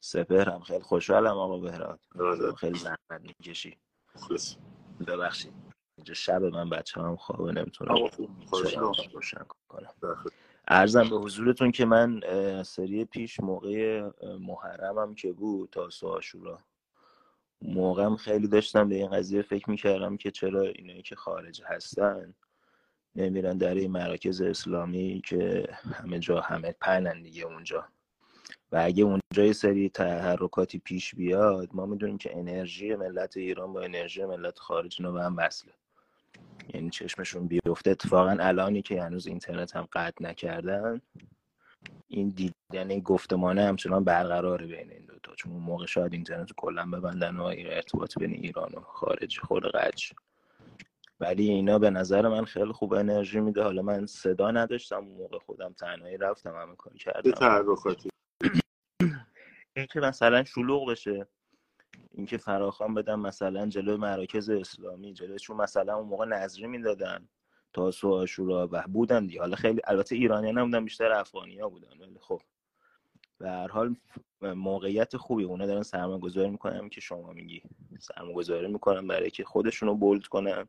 سپهرم. 0.00 0.60
خیلی 0.60 0.82
خوشحالم 0.82 1.38
آقا 1.38 1.58
بهراد. 1.58 2.00
خیلی 2.56 2.78
زحمت 2.78 3.20
می‌کشی. 3.20 3.76
ببخشید. 5.06 5.52
اینجا 5.98 6.14
شب 6.14 6.42
من 6.42 6.70
بچه 6.70 7.00
هم 7.00 7.16
خوابه 7.16 7.52
نمی‌تونم 7.52 7.94
روشن 9.12 9.44
کنم. 9.68 10.24
ارزم 10.68 11.10
به 11.10 11.16
حضورتون 11.16 11.72
که 11.72 11.84
من 11.84 12.20
سری 12.62 13.04
پیش 13.04 13.40
موقع 13.40 14.10
محرمم 14.40 15.14
که 15.14 15.32
بود 15.32 15.70
تا 15.70 15.88
آشورا 16.02 16.58
موقعم 17.62 18.16
خیلی 18.16 18.48
داشتم 18.48 18.88
به 18.88 18.94
این 18.94 19.10
قضیه 19.10 19.42
فکر 19.42 19.70
می‌کردم 19.70 20.16
که 20.16 20.30
چرا 20.30 20.60
اینایی 20.60 21.02
که 21.02 21.16
خارج 21.16 21.62
هستن 21.64 22.34
نمیرن 23.16 23.58
در 23.58 23.74
این 23.74 23.90
مراکز 23.90 24.40
اسلامی 24.40 25.22
که 25.26 25.68
همه 25.94 26.18
جا 26.18 26.40
همه 26.40 26.74
پنن 26.80 27.22
دیگه 27.22 27.44
اونجا. 27.44 27.84
و 28.72 28.80
اگه 28.84 29.04
اونجا 29.04 29.44
یه 29.44 29.52
سری 29.52 29.88
تحرکاتی 29.88 30.78
پیش 30.78 31.14
بیاد 31.14 31.68
ما 31.72 31.86
می‌دونیم 31.86 32.18
که 32.18 32.38
انرژی 32.38 32.94
ملت 32.94 33.36
ایران 33.36 33.72
با 33.72 33.80
انرژی 33.80 34.24
ملت 34.24 34.58
خارج 34.58 34.96
اینا 34.98 35.12
به 35.12 35.22
هم 35.22 35.36
وصله. 35.36 35.72
یعنی 36.74 36.90
چشمشون 36.90 37.46
بیفته. 37.46 37.90
اتفاقا 37.90 38.36
الانی 38.40 38.82
که 38.82 39.02
هنوز 39.02 39.26
اینترنت 39.26 39.76
هم 39.76 39.88
قطع 39.92 40.24
نکردن 40.24 41.00
این 42.08 42.28
دیدن 42.28 43.00
گفتمانه 43.00 43.64
همچنان 43.64 44.04
برقراره 44.04 44.66
بین 44.66 44.90
این 44.90 45.06
دوتا. 45.06 45.34
چون 45.34 45.52
اون 45.52 45.62
موقع 45.62 45.86
شاید 45.86 46.12
اینترنت 46.12 46.52
کلا 46.56 46.90
ببندن 46.90 47.36
و 47.36 47.44
ارتباط 47.44 48.18
بین 48.18 48.32
ایران 48.32 48.72
و 48.76 48.80
خارج 48.80 49.38
خود 49.38 49.64
قطع 49.64 50.14
ولی 51.20 51.50
اینا 51.50 51.78
به 51.78 51.90
نظر 51.90 52.28
من 52.28 52.44
خیلی 52.44 52.72
خوب 52.72 52.94
انرژی 52.94 53.40
میده. 53.40 53.62
حالا 53.62 53.82
من 53.82 54.06
صدا 54.06 54.50
نداشتم 54.50 54.96
اون 54.96 55.16
موقع 55.16 55.38
خودم 55.38 55.72
تنهایی 55.72 56.16
رفتم 56.16 56.56
همه 56.56 56.76
کار 56.76 56.92
کردم. 56.92 57.30
تحرکاتی 57.30 58.08
اینکه 59.76 60.00
مثلا 60.00 60.44
شلوغ 60.44 60.90
بشه 60.90 61.26
اینکه 62.10 62.36
فراخوان 62.36 62.94
بدن 62.94 63.14
مثلا 63.14 63.66
جلو 63.66 63.96
مراکز 63.96 64.50
اسلامی 64.50 65.14
چون 65.40 65.56
مثلا 65.56 65.96
اون 65.96 66.08
موقع 66.08 66.26
نظری 66.26 66.66
می‌دادن 66.66 67.28
تا 67.72 67.90
سو 67.90 68.12
آشورا 68.12 68.68
و 68.72 68.84
بودن 68.88 69.26
دیگه. 69.26 69.40
حالا 69.40 69.56
خیلی 69.56 69.80
البته 69.84 70.14
ایرانی 70.14 70.52
بودن 70.52 70.84
بیشتر 70.84 71.12
افغانی 71.12 71.60
ها 71.60 71.68
بودن 71.68 71.98
ولی 72.00 72.18
خب. 72.20 72.42
به 73.38 73.50
هر 73.50 73.68
حال 73.68 73.96
موقعیت 74.40 75.16
خوبی 75.16 75.44
اونا 75.44 75.66
دارن 75.66 75.82
سرمایه 75.82 76.20
گذاری 76.20 76.50
می‌کنن 76.50 76.88
که 76.88 77.00
شما 77.00 77.32
میگی. 77.32 77.62
سرمایه 77.98 78.34
گذاری 78.34 78.68
می‌کنن 78.68 79.06
برای 79.06 79.30
که 79.30 79.44
خودشونو 79.44 79.94
بولد 79.94 80.26
کنن. 80.26 80.68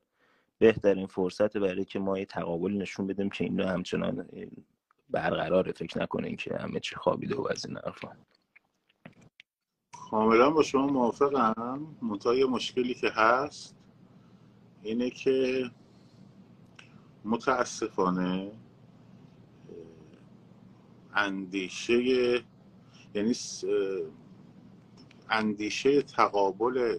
بهترین 0.60 1.08
فرصت 1.08 1.58
برای 1.58 1.86
که 1.86 2.00
ما 2.00 2.20
یه 2.20 2.26
تقابل 2.26 2.72
نشون 2.72 3.08
بدیم 3.08 3.30
که 3.30 3.44
اینا 3.44 3.68
همچنان 3.68 4.30
برقراره. 5.10 5.72
فکر 5.72 6.02
نکنین 6.02 6.36
که 6.36 6.58
همه 6.58 6.80
چی 6.80 6.96
خوابیده 6.96 7.36
و 7.36 7.48
از 7.52 7.66
این 7.66 7.78
حرفا. 7.78 8.12
کاملا 10.10 10.50
با 10.50 10.64
شما 10.64 10.88
موافقم. 10.88 11.96
منتها 12.02 12.36
یه 12.36 12.46
مشکلی 12.46 12.94
که 12.94 13.10
هست 13.10 13.76
اینه 14.84 15.10
که 15.10 15.64
متاسفانه 17.26 18.52
اندیشه 21.14 22.04
یعنی 23.14 23.34
اندیشه 25.30 26.02
تقابل 26.02 26.98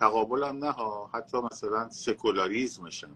تقابل 0.00 0.44
هم 0.44 0.56
نه 0.56 0.70
ها 0.70 1.10
حتی 1.14 1.38
مثلا 1.52 1.88
سکولاریزمشن 1.88 3.14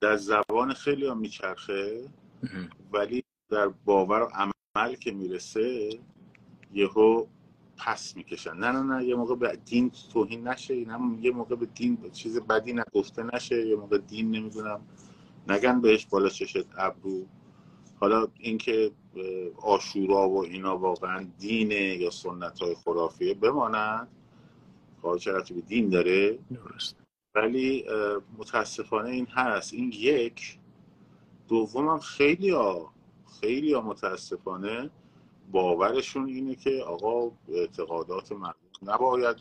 در 0.00 0.16
زبان 0.16 0.72
خیلی 0.72 1.06
هم 1.06 1.18
میچرخه 1.18 2.08
ولی 2.92 3.24
در 3.50 3.68
باور 3.68 4.22
و 4.22 4.28
عمل 4.34 4.94
که 4.94 5.12
می‌رسه 5.12 5.98
یهو 6.72 7.26
پس 7.76 8.16
می‌کشن. 8.16 8.56
نه 8.56 8.72
نه 8.72 8.82
نه 8.82 9.04
یه 9.04 9.14
موقع 9.14 9.34
به 9.34 9.58
دین 9.64 9.90
توهین 10.12 10.48
نشه 10.48 10.74
نه 10.74 11.18
یه 11.20 11.30
موقع 11.30 11.56
به 11.56 11.66
دین 11.66 12.10
چیز 12.12 12.38
بدی 12.38 12.72
نگفته 12.72 13.22
نشه 13.22 13.66
یه 13.66 13.76
موقع 13.76 13.98
دین 13.98 14.30
نمی‌دونم. 14.30 14.80
نگن 15.48 15.80
بهش 15.80 16.06
بالا 16.06 16.28
چشت 16.28 16.66
ابرو. 16.78 17.26
حالا 18.00 18.28
اینکه 18.38 18.92
آشورا 19.56 20.28
و 20.28 20.44
اینا 20.44 20.78
واقعا 20.78 21.26
دینه 21.38 21.96
یا 21.96 22.10
سنت 22.10 22.58
های 22.62 22.74
خرافیه 22.74 23.34
بمانند 23.34 24.08
خواهد 25.06 25.20
چرا 25.20 25.42
به 25.54 25.60
دین 25.60 25.90
داره؟ 25.90 26.38
ولی 27.34 27.84
متاسفانه 28.38 29.08
این 29.08 29.26
هست. 29.26 29.74
این 29.74 29.92
یک. 29.92 30.58
دومم 31.48 31.98
خیلی 31.98 32.50
ها 32.50 32.92
خیلی 33.40 33.72
ها 33.72 33.80
متاسفانه 33.80 34.90
باورشون 35.52 36.26
اینه 36.26 36.54
که 36.54 36.82
آقا 36.86 37.30
اعتقادات 37.48 38.32
مردم 38.32 38.56
نباید 38.82 39.36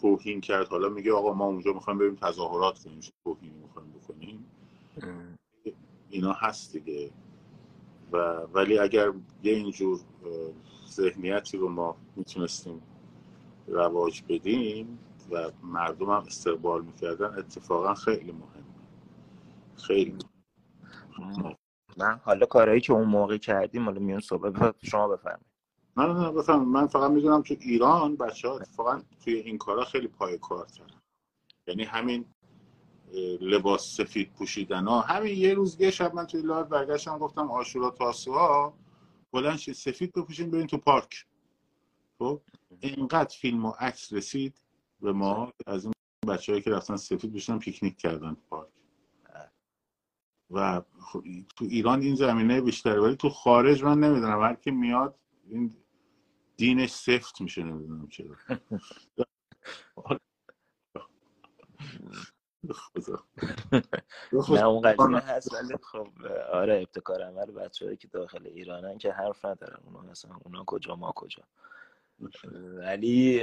توهین 0.00 0.40
کرد. 0.40 0.68
حالا 0.68 0.88
میگه 0.88 1.12
آقا 1.12 1.32
ما 1.34 1.44
اونجا 1.44 1.72
می‌خوایم 1.72 1.98
بریم 1.98 2.14
تظاهرات 2.14 2.78
کنیم 2.78 3.00
توهین 3.24 3.52
می‌خوایم 3.62 3.90
بکنیم؟ 3.90 4.46
اینا 6.10 6.32
هست 6.32 6.76
دیگه. 6.76 7.10
و 8.12 8.16
ولی 8.52 8.78
اگر 8.78 9.12
یه 9.42 9.52
اینجور 9.52 10.00
ذهنیتی 10.90 11.58
رو 11.58 11.68
ما 11.68 11.96
می‌تونستیم 12.16 12.82
رواج 13.66 14.22
بدیم 14.28 14.98
و 15.30 15.50
مردم 15.62 16.06
هم 16.06 16.24
استقبال 16.26 16.84
می‌کردن 16.84 17.38
اتفاقا 17.38 17.94
خیلی 17.94 18.32
مهم. 18.32 18.64
خیلی 19.76 20.18
من 21.96 22.20
حالا 22.24 22.46
کارهایی 22.46 22.80
که 22.80 22.92
اون 22.92 23.08
موقع 23.08 23.36
کردیم 23.36 23.84
حالا 23.84 24.00
میون 24.00 24.20
صحبت 24.20 24.74
شما 24.82 25.08
بفرمایید. 25.08 25.46
نه 25.96 26.06
نه 26.06 26.32
بفهم 26.32 26.68
من 26.68 26.86
فقط 26.86 27.10
می‌دونم 27.10 27.42
که 27.42 27.58
ایران 27.60 28.16
بچه 28.16 28.48
ها 28.48 28.56
اتفاقا 28.56 29.02
توی 29.24 29.34
این 29.34 29.58
کارا 29.58 29.84
خیلی 29.84 30.08
پای 30.08 30.38
کار 30.38 30.66
کردن 30.66 31.00
یعنی 31.66 31.84
همین 31.84 32.24
لباس 33.40 33.96
سفید 33.96 34.32
پوشیدن 34.32 34.86
ها. 34.86 35.00
همین 35.00 35.36
یه 35.36 35.54
روز 35.54 35.80
یه 35.80 35.90
شب 35.90 36.14
من 36.14 36.26
توی 36.26 36.42
لایو 36.42 36.64
برگشتم 36.64 37.18
گفتم 37.18 37.50
عاشورا 37.50 37.90
تاسوعا 37.90 38.74
بلند 39.32 39.56
سفید 39.56 40.12
بپوشین 40.12 40.50
برین 40.50 40.66
تو 40.66 40.78
پارک. 40.78 41.26
خب؟ 42.18 42.40
اینقدر 42.82 43.36
فیلم 43.36 43.64
و 43.64 43.70
عکس 43.70 44.12
رسید 44.12 44.54
به 45.00 45.12
ما 45.12 45.52
از 45.66 45.84
این 45.84 45.92
بچه‌هایی 46.28 46.62
که 46.62 46.70
رفتن 46.70 46.96
سفید 46.96 47.32
بشن 47.32 47.58
پیکنیک 47.58 47.96
کردن 47.96 48.36
پارک. 48.50 48.68
و 50.50 50.82
خب 51.00 51.24
تو 51.56 51.64
ایران 51.64 52.00
این 52.00 52.14
زمینه 52.14 52.60
بیشتره 52.60 53.00
ولی 53.00 53.16
تو 53.16 53.30
خارج 53.30 53.84
من 53.84 54.00
نمی‌دونم 54.00 54.42
هر 54.42 54.54
کی 54.54 54.70
میاد 54.70 55.18
این 55.48 55.74
دینش 56.56 56.90
سفت 56.90 57.40
میشه 57.40 57.62
نمی‌دونم 57.62 58.08
چرا. 58.08 58.36
نه 64.48 64.64
اون 64.64 64.80
قضیه 64.80 65.16
هست 65.34 65.54
ولی 65.54 65.76
خب 65.82 66.08
آره 66.52 66.74
ابتکار 66.74 67.22
عمل 67.22 67.50
بچه 67.50 67.96
که 67.96 68.08
داخل 68.08 68.46
ایرانن 68.46 68.98
که 68.98 69.12
حرف 69.12 69.44
ندارن 69.44 69.80
اونا 69.84 70.00
مثلا 70.00 70.36
اونا 70.44 70.64
کجا 70.66 70.96
ما 70.96 71.12
کجا. 71.16 71.42
ولی 72.78 73.42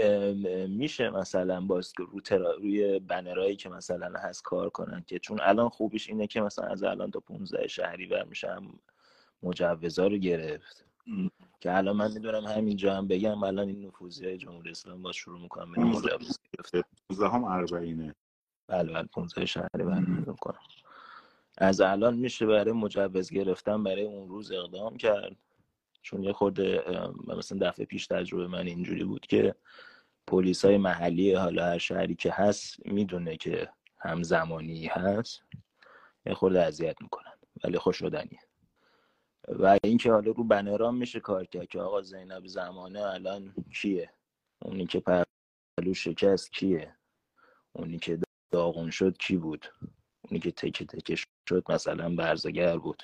میشه 0.68 1.10
مثلا 1.10 1.62
باز 1.62 1.94
رو 1.98 2.22
ترا... 2.22 2.52
روی 2.52 3.00
بنرهایی 3.00 3.56
که 3.56 3.70
مثلا 3.70 4.20
هست 4.20 4.44
کار 4.44 4.70
کنن 4.70 5.04
که 5.08 5.20
چون 5.20 5.40
الان 5.42 5.70
خوبیش 5.70 6.10
اینه 6.10 6.28
که 6.28 6.42
مثلا 6.42 6.68
از 6.68 6.84
الان 6.84 7.12
تا 7.12 7.20
15 7.20 7.68
شهری 7.68 8.06
بر 8.06 8.24
میشم 8.24 8.80
مجوزا 9.44 10.08
رو 10.08 10.18
گرفت. 10.18 10.86
که 11.60 11.78
الان 11.78 11.96
من 11.96 12.12
می‌دونم 12.12 12.46
همینجا 12.46 12.96
هم 12.96 13.08
بگم 13.08 13.44
الان 13.44 13.68
این 13.68 13.86
نفوذی 13.86 14.26
های 14.26 14.38
جمهوری 14.38 14.72
اسلام 14.72 15.02
با 15.02 15.12
شروع 15.12 15.40
می‌کنم 15.40 15.72
به 15.72 15.82
مجوز 15.82 16.40
گرفته 16.54 16.84
15 17.10 17.30
هم 17.30 17.44
اربعینه. 17.44 18.16
بله 18.68 18.94
بله 18.94 19.04
15 19.04 19.46
شهری 19.46 19.84
برمیدون 19.84 20.36
کنم 20.36 20.60
از 21.58 21.82
الان 21.82 22.18
میشه 22.18 22.46
برای 22.46 22.72
مجوز 22.72 23.30
گرفتن 23.30 23.84
برای 23.84 24.04
اون 24.04 24.30
روز 24.30 24.52
اقدام 24.52 24.98
کرد. 24.98 25.36
چون 26.02 26.24
یه 26.24 26.34
خورده 26.34 26.84
مثلا 27.38 27.70
دفعه 27.70 27.86
پیش 27.86 28.08
تجربه 28.08 28.48
من 28.48 28.68
اینجوری 28.68 29.04
بود 29.04 29.28
که 29.28 29.56
پلیس 30.28 30.66
های 30.66 30.78
محلی 30.78 31.34
حالا 31.34 31.66
هر 31.66 31.78
شهری 31.78 32.16
که 32.16 32.32
هست 32.32 32.86
می‌دونه 32.86 33.38
که 33.38 33.70
همزمانی 33.98 34.88
هست 34.88 35.44
یه 36.26 36.34
خورده 36.34 36.62
اذیت 36.62 37.02
می‌کنن 37.02 37.34
ولی 37.64 37.78
خوش 37.78 37.98
شدنیه 37.98 38.40
و 39.48 39.78
اینکه 39.84 40.12
حالا 40.12 40.32
رو 40.32 40.44
بنرام 40.44 40.98
میشه 40.98 41.20
کار 41.20 41.46
کرد 41.46 41.68
که 41.68 41.80
آقا 41.80 42.02
زینب 42.02 42.48
زمانه 42.48 43.02
الان 43.02 43.54
کیه؟ 43.76 44.14
اونی 44.62 44.86
که 44.86 45.00
پهلو 45.00 45.94
شکست 45.94 46.54
کیه؟ 46.54 46.96
اونی 47.74 48.00
که 48.00 48.20
داغون 48.52 48.90
شد 48.90 49.18
کی 49.18 49.38
بود؟ 49.38 49.66
اونی 50.22 50.40
که 50.40 50.52
تکه 50.52 50.86
تکه 50.86 51.16
شد 51.50 51.64
مثلا 51.70 52.16
برزگر 52.16 52.78
بود. 52.78 53.04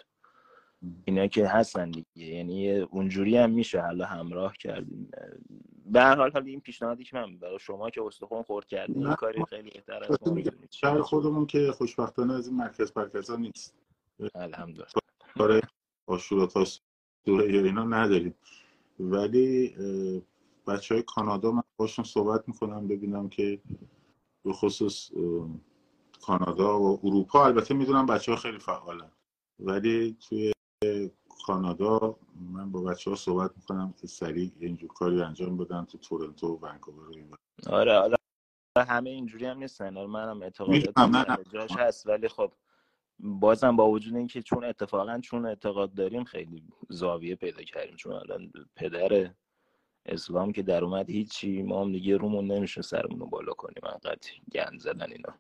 اینا 1.05 1.27
که 1.27 1.47
هستن 1.47 1.91
دیگه. 1.91 2.25
یعنی 2.25 2.79
اونجوری 2.79 3.37
هم 3.37 3.51
میشه 3.51 3.81
حالا 3.81 4.05
همراه 4.05 4.53
کردیم. 4.53 5.11
به 5.85 6.01
هر 6.01 6.15
حال 6.15 6.31
حالا 6.31 6.45
این 6.45 6.59
پیشنهادی 6.59 7.03
که 7.03 7.17
من 7.17 7.37
برای 7.37 7.59
شما 7.59 7.89
که 7.89 8.03
استخون 8.03 8.43
خورد 8.43 8.67
کردین 8.67 9.07
این 9.07 9.15
کاری 9.15 9.45
خیلی 9.49 9.69
بهتر 9.69 10.03
از 10.03 10.17
شهر 10.71 11.01
خودمون 11.01 11.45
که 11.45 11.71
خوشبختانه 11.71 12.33
از 12.33 12.47
این 12.47 12.57
مرکز 12.57 12.91
ها 13.29 13.35
نیست. 13.35 13.75
الحمدلله. 14.35 14.87
کار 15.37 15.61
آشورا 16.07 16.45
تا 16.45 16.63
دوره 17.25 17.53
یا 17.53 17.63
اینا 17.63 17.83
نداریم. 17.83 18.35
ولی 18.99 19.75
بچه 20.67 20.95
های 20.95 21.03
کانادا 21.03 21.51
من 21.51 21.63
باشون 21.77 22.05
صحبت 22.05 22.47
می‌کنم 22.47 22.87
ببینم 22.87 23.29
که 23.29 23.61
به 24.45 24.53
خصوص 24.53 25.11
کانادا 26.21 26.81
و 26.81 26.99
اروپا 27.03 27.45
البته 27.45 27.73
می‌دونم 27.73 28.05
بچه 28.05 28.31
ها 28.31 28.37
خیلی 28.37 28.59
فعالن. 28.59 29.11
ولی 29.59 30.17
توی 30.29 30.51
کانادا 31.45 32.15
من 32.53 32.71
با 32.71 32.81
بچه 32.81 33.09
ها 33.09 33.15
صحبت 33.15 33.51
می‌کنم 33.57 33.93
که 34.01 34.07
سریع 34.07 34.51
اینجور 34.59 34.89
کاری 34.89 35.21
انجام 35.21 35.57
بدن 35.57 35.85
تو 35.85 35.97
تورنتو 35.97 36.47
و 36.47 36.65
ونکوور 36.65 37.37
آره 37.69 37.93
آره 37.97 38.17
همه 38.77 39.09
اینجوری 39.09 39.45
هم 39.45 39.57
نیستن. 39.57 39.97
آره 39.97 40.07
منم 40.07 40.41
اعتقادات 40.41 41.49
جاش 41.53 41.71
هست 41.71 42.07
ولی 42.07 42.27
خب 42.27 42.53
بازم 43.19 43.75
با 43.75 43.89
وجود 43.89 44.15
اینکه 44.15 44.41
چون 44.41 44.63
اتفاقا 44.63 45.19
چون 45.19 45.45
اعتقاد 45.45 45.93
داریم 45.93 46.23
خیلی 46.23 46.63
زاویه 46.89 47.35
پیدا 47.35 47.63
کردیم. 47.63 47.95
چون 47.95 48.13
الان 48.13 48.51
پدر 48.75 49.33
اسلام 50.05 50.51
که 50.51 50.63
در 50.63 50.83
اومد 50.83 51.09
هیچی 51.09 51.63
ما 51.63 51.81
هم 51.81 51.91
دیگه 51.91 52.17
رومون 52.17 52.51
نمیشه 52.51 52.81
سرمون 52.81 53.19
رو 53.19 53.25
بالا 53.25 53.53
کنیم. 53.53 53.81
انقدر 53.83 54.31
گند 54.51 54.79
زدن 54.79 55.11
اینا. 55.11 55.33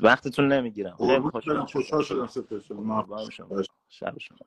وقتتون 0.00 0.52
نمی‌گیرم. 0.52 0.96
خیلی 0.96 1.20
خوشحال 1.66 2.02
شدم 2.02 2.26
شب 3.88 4.18
شما 4.18 4.38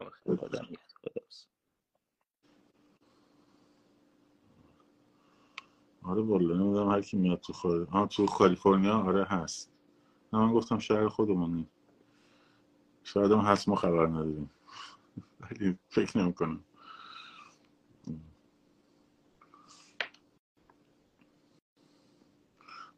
آره 6.04 6.22
والا 6.22 6.56
نمی‌دونم 6.56 6.92
هر 6.92 7.02
کی 7.02 7.18
میاد 7.18 7.40
تو 7.42 7.54
خود 7.54 7.90
ها 7.90 8.08
تو 8.08 8.26
کالیفرنیا؟ 8.26 9.00
آره 9.00 9.26
هست. 9.26 9.72
نه 10.34 10.40
من 10.40 10.54
گفتم 10.54 10.80
شهر 10.80 11.08
خودمونی 11.08 11.68
شاید 13.04 13.32
هم 13.32 13.40
هست 13.40 13.70
ما 13.70 13.76
خبر 13.76 14.08
نداریم. 14.08 14.52
ولی 15.42 15.80
فکر 15.90 16.18
نمی 16.20 16.34
کنم 16.34 16.66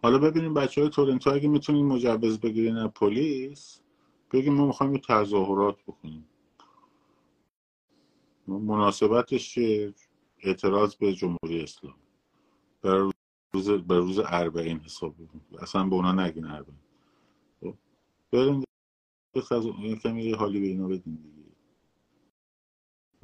حالا 0.04 0.20
ببینیم 0.20 0.56
بچه 0.56 0.82
های 0.82 0.92
تورنتو 0.92 1.32
اگه 1.34 1.50
می‌تونیم 1.50 1.88
مجوز 1.88 2.42
بگیرین 2.42 2.78
از 2.78 2.92
پلیس 2.92 3.82
بگیم 4.34 4.56
ما 4.56 4.68
می‌خوایم 4.68 4.98
تظاهرات 4.98 5.84
بکنیم. 5.84 6.31
مناسبتش 8.48 9.50
چیه؟ 9.50 9.94
اعتراض 10.44 10.96
به 10.96 11.14
جمهوری 11.14 11.64
اسلام 11.64 11.96
بر 12.82 13.12
روز 13.54 13.70
بر 13.70 13.98
روز 13.98 14.20
اربعین 14.20 14.80
حساب 14.80 15.16
اصلا 15.60 15.84
به 15.84 15.96
اونا 15.96 16.12
نگین 16.12 16.46
اربعین. 16.46 16.80
خب، 17.62 17.78
بریم 18.32 18.64
کمی 20.04 20.24
یه 20.24 20.36
حالی 20.36 20.60
به 20.60 20.68
اینا 20.68 20.88
بدیم 20.88 21.16
دیگه. 21.16 21.52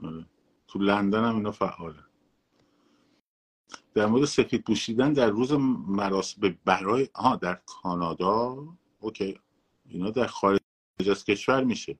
آره. 0.03 0.25
تو 0.67 0.79
لندن 0.79 1.23
هم 1.23 1.35
اینا 1.35 1.51
فعاله. 1.51 2.03
در 3.93 4.05
مورد 4.05 4.25
سفید 4.25 4.63
پوشیدن 4.63 5.13
در 5.13 5.29
روز 5.29 5.53
مراسم 5.87 6.57
برای 6.65 7.09
ها 7.15 7.35
در 7.35 7.61
کانادا؟ 7.65 8.67
اوکی. 8.99 9.39
اینا 9.85 10.09
در 10.09 10.27
خارج 10.27 10.59
از 11.11 11.25
کشور 11.25 11.63
میشه. 11.63 11.99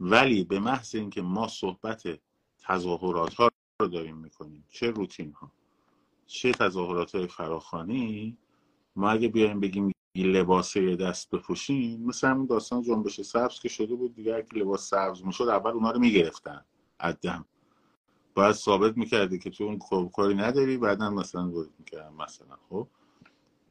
ولی 0.00 0.44
به 0.44 0.58
محض 0.58 0.94
اینکه 0.94 1.22
ما 1.22 1.48
صحبت 1.48 2.20
تظاهرات 2.68 3.34
ها 3.34 3.50
رو 3.80 3.88
داریم 3.88 4.16
می‌کنیم. 4.16 4.64
چه 4.68 4.90
روتین 4.90 5.32
ها 5.32 5.52
چه 6.26 6.52
تظاهرات 6.52 7.14
های 7.14 7.26
فراخانی 7.26 8.36
ما 8.96 9.10
اگه 9.10 9.28
بیایم 9.28 9.60
بگیم 9.60 9.92
لباسه 10.16 10.96
دست 10.96 11.30
بپوشیم 11.30 12.02
مثل 12.02 12.28
همین 12.28 12.46
داستان 12.46 12.82
جنبش 12.82 13.20
سبز 13.20 13.60
که 13.60 13.68
شده 13.68 13.94
بود 13.94 14.14
دیگه 14.14 14.46
که 14.50 14.58
لباس 14.58 14.88
سبز 14.88 15.24
می‌شد 15.24 15.48
اول 15.48 15.70
اونا 15.70 15.90
رو 15.90 16.00
می‌گرفتن 16.00 16.64
عدم 17.00 17.44
باید 18.34 18.52
ثابت 18.52 18.96
می‌کردی 18.96 19.38
که 19.38 19.50
تو 19.50 19.64
اون 19.64 20.08
کاری 20.08 20.34
نداری 20.34 20.78
بعدا 20.78 21.10
مثلا 21.10 21.50
ورد 21.50 21.68
می‌کردن 21.78 22.12
مثلا 22.14 22.56
خب. 22.70 22.88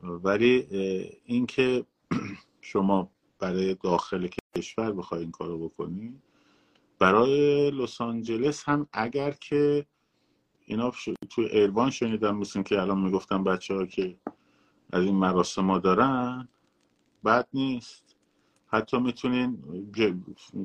ولی 0.03 0.67
اینکه 1.25 1.85
شما 2.61 3.11
برای 3.39 3.73
داخل 3.73 4.27
کشور 4.57 4.91
بخوای 4.91 5.21
این 5.21 5.31
کارو 5.31 5.69
بکنی 5.69 6.21
برای 6.99 7.71
لس 7.71 8.01
آنجلس 8.01 8.63
هم 8.69 8.87
اگر 8.93 9.31
که 9.31 9.85
اینا 10.65 10.91
تو 11.29 11.41
ایروان 11.41 11.89
شنیدم 11.89 12.37
مثل 12.37 12.63
که 12.63 12.81
الان 12.81 12.99
می‌گفتم 13.01 13.43
بچه 13.43 13.73
ها 13.75 13.85
که 13.85 14.19
از 14.93 15.03
این 15.03 15.15
مراسم 15.15 15.71
ها 15.71 15.77
دارن 15.79 16.47
بد 17.25 17.47
نیست. 17.53 18.15
حتی 18.67 18.99
می‌تونین 18.99 19.63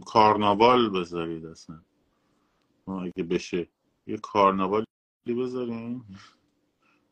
کارناوال 0.07 0.91
بذارید 0.91 1.47
اصلا. 1.47 1.83
اگه 2.89 3.25
بشه 3.31 3.69
یه 4.07 4.17
کارناوالی 4.17 4.87
بذاریم. 5.27 6.19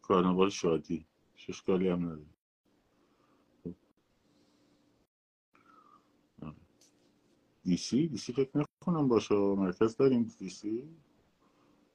کارناوال 0.03 0.51
شادی. 0.51 1.07
ششکالی 1.37 1.89
هم 1.89 2.05
نداره 2.05 2.27
دیسی؟ 7.65 8.09
دیسی 8.09 8.33
فکر 8.33 8.65
نکنم 8.83 9.09
باشه 9.09 9.35
مرکز 9.35 9.97
داریم 9.97 10.23
دیسی. 10.39 10.89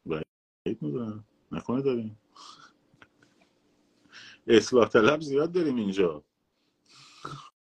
بعید 0.05 0.81
می‌دونم. 0.81 1.23
نکنه 1.51 1.81
داریم. 1.81 2.17
اصلاح 4.47 4.89
طلب 4.89 5.21
زیاد 5.21 5.51
داریم 5.51 5.75
اینجا. 5.75 6.23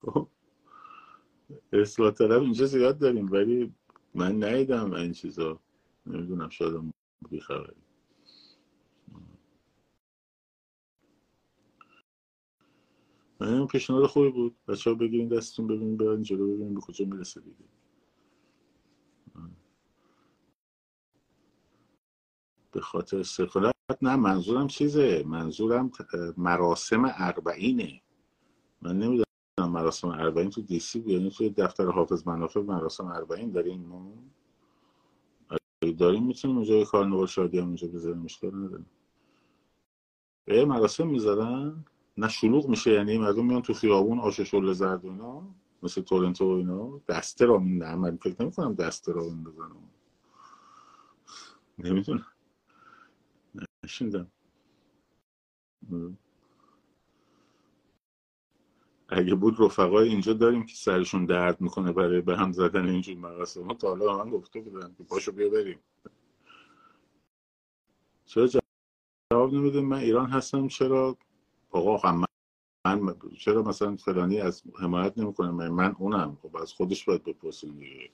خب. 0.03 0.29
اصلاح 1.73 2.11
طلب 2.11 2.43
اینجا 2.43 2.67
زیاد 2.67 2.99
داریم 2.99 3.33
ولی 3.33 3.75
من 4.15 4.45
ندیدم 4.45 4.93
این 4.93 5.13
چیزا. 5.13 5.61
نمی‌دونم 6.07 6.49
شاید 6.49 6.95
بیخبری 7.31 7.77
من 13.41 13.67
پیشنهاد 13.67 14.07
خوبی 14.07 14.31
بود. 14.31 14.57
بچه 14.69 14.91
ها 14.91 14.97
بگیرین 14.97 15.29
دستتون 15.29 15.67
ببینیم 15.67 15.97
برن 15.97 16.23
جلو 16.23 16.47
ببینیم 16.55 16.75
به 16.75 16.81
کجا 16.81 17.05
می‌رسه 17.05 17.41
دیگه. 17.41 17.65
به 22.77 22.83
خاطر 22.83 23.23
سفالت 23.23 23.75
نه 24.03 24.17
منظورم 24.17 24.67
چیزه؟ 24.67 25.25
منظورم 25.27 25.91
مراسم 26.37 27.13
اربعینه. 27.17 28.01
من 28.83 28.99
نمی‌دونم 28.99 29.73
مراسم 29.73 30.09
اربعین 30.09 30.51
تو 30.51 30.63
دیسی 30.63 31.05
یعنی 31.07 31.31
توی 31.31 31.51
دفتر 31.51 31.87
حافظ 31.91 32.29
منافع 32.29 32.61
مراسم 32.61 33.07
اربعین 33.07 33.51
داریم؟ 33.51 33.81
ما 33.81 34.13
داریم 35.99 36.27
می‌تونیم 36.27 36.57
اونجا 36.57 36.85
کارنوال 36.85 37.27
شادی 37.27 37.59
هم 37.59 37.65
اونجا 37.67 37.89
بذاریم 37.89 38.19
مشکل 38.19 38.55
نداریم 38.55 38.87
به 40.45 40.65
مراسم 40.65 41.07
می‌ذارن؟ 41.07 41.85
نه 42.17 42.29
شلوغ 42.29 42.69
میشه 42.69 42.93
یعنی 42.93 43.19
مردم 43.19 43.47
میان 43.47 43.63
تو 43.63 43.75
خیابون 43.75 44.19
آش 44.19 44.41
شل 44.41 44.73
زرد 44.73 45.05
و 45.05 45.09
اینا 45.09 45.43
مثل 45.83 46.01
تورنتو 46.01 46.45
و 46.45 46.57
اینا 46.57 47.01
دسته 47.09 47.47
را 47.47 47.59
نه 47.59 47.95
من 47.95 48.17
فکر 48.17 48.43
نمی 48.43 48.53
کنم 48.53 48.75
دسته 48.75 49.13
را 49.13 49.23
بزنم 49.23 49.91
نمی‌دونم. 51.79 52.27
نشیندم 53.87 54.33
اگه 59.09 59.35
بود 59.35 59.61
رفقای 59.61 60.09
اینجا 60.09 60.33
داریم 60.33 60.67
که 60.67 60.75
سرشون 60.77 61.27
درد 61.27 61.61
می‌کنه 61.61 61.93
برای 61.93 62.21
به 62.21 62.37
هم 62.37 62.53
زدن 62.53 62.89
اینجور 62.89 63.17
مراسم 63.17 63.69
تا 63.69 63.89
حالا 63.89 64.25
من 64.25 64.31
گفته 64.31 64.61
بودن 64.61 64.95
که 64.99 65.05
پاشو 65.05 65.33
بیا 65.33 65.51
بریم. 65.51 65.81
چرا 68.27 68.49
جواب 69.33 69.55
نمیده 69.55 69.81
من 69.81 69.99
ایران 69.99 70.31
هستم 70.31 70.69
چرا؟ 70.69 71.19
آقا 71.71 72.13
من, 72.13 72.27
من 72.87 73.17
چرا 73.39 73.63
مثلا 73.63 73.97
فلانی 73.97 74.41
از 74.41 74.63
حمایت 74.81 75.19
نمی‌کنه؟ 75.19 75.51
من, 75.51 75.69
من 75.69 75.97
اونم. 75.99 76.39
خب 76.43 76.57
از 76.57 76.73
خودش 76.73 77.05
باید 77.05 77.25
بپرسیم 77.25 77.79
دیگه. 77.79 78.11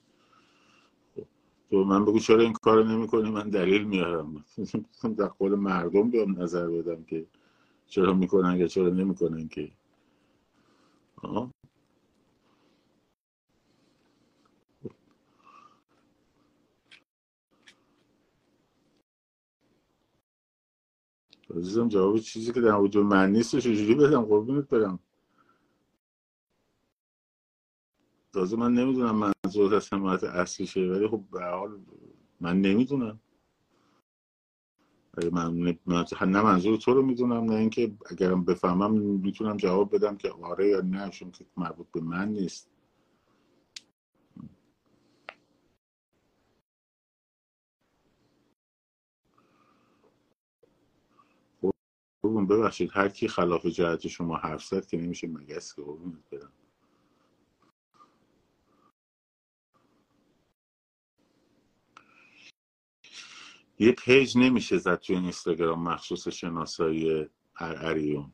تو 1.73 1.85
من 1.85 2.05
بگو 2.07 2.21
چرا 2.21 2.43
این 2.43 2.55
کار 2.55 2.85
نمی‌کنی؟ 2.85 3.31
من 3.31 3.51
دلیل 3.51 3.85
میارم. 3.85 4.45
در 5.19 5.29
قول 5.29 5.55
مردم 5.55 6.11
بیام 6.11 6.43
نظر 6.43 6.69
بدم 6.69 7.05
که 7.05 7.27
چرا 7.89 8.15
می‌کنن 8.15 8.57
یا 8.59 8.69
چرا 8.69 8.91
نمی‌کنن 8.91 9.49
که. 9.49 9.73
آه. 11.23 11.51
عزیزم 21.57 21.89
جواب 21.89 22.19
چیزی 22.19 22.53
که 22.53 22.61
در 22.61 22.77
وجود 22.77 23.07
من 23.07 23.33
نیست 23.33 23.59
چجوری 23.59 23.95
بدم؟ 23.95 24.23
قربونت 24.23 24.69
برم. 24.69 25.01
تازه 28.33 28.57
من 28.57 28.75
نمی‌دونم 28.75 29.33
منظور 29.47 29.75
از 29.75 29.93
حمایت 29.93 30.25
اصلیشه 30.25 30.81
ولی 30.81 31.09
خب 31.09 31.25
به 31.33 31.45
حال 31.45 31.81
من 32.41 32.61
نمی‌دونم. 32.61 33.21
من 35.33 35.75
نه 36.23 36.43
منظور 36.43 36.77
تو 36.77 36.95
رو 36.95 37.03
می‌دونم 37.03 37.45
نه 37.45 37.55
اینکه 37.55 37.95
اگرم 38.11 38.45
بفهمم 38.45 38.93
می‌تونم 39.01 39.57
جواب 39.57 39.95
بدم 39.95 40.17
که 40.17 40.31
آره 40.31 40.69
یا 40.69 40.81
نه 40.81 41.11
چون 41.11 41.31
که 41.31 41.47
مربوط 41.57 41.87
به 41.93 42.01
من 42.01 42.29
نیست. 42.29 42.71
قربون 52.23 52.47
ببخشید 52.47 52.91
هر 52.93 53.09
کی 53.09 53.29
خلاف 53.29 53.67
جهت 53.67 54.09
شما 54.09 54.37
حرف 54.37 54.65
زد 54.65 54.87
که 54.87 54.97
نمیشه 54.97 55.27
مگس 55.27 55.75
که 55.75 55.83
قربونت 55.83 56.31
برم. 56.31 56.53
یه 63.83 63.93
پیج 63.93 64.39
نمیشه 64.39 64.79
زد 64.79 64.99
توی 64.99 65.17
اینستاگرام 65.17 65.83
مخصوص 65.83 66.29
شناسایی 66.29 67.29
اریون 67.57 68.33